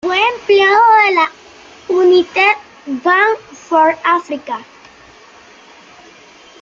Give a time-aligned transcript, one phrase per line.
[0.03, 1.29] Fue empleado de la
[1.87, 2.53] "United
[3.03, 4.57] Bank for Africa".